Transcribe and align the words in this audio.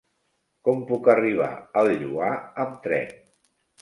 Com 0.69 0.79
puc 0.91 1.09
arribar 1.13 1.49
al 1.83 1.93
Lloar 2.01 2.33
amb 2.65 2.81
tren? 2.87 3.13